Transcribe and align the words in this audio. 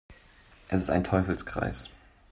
Es 0.69 0.81
ist 0.81 0.89
ein 0.89 1.03
Teufelskreis. 1.03 1.91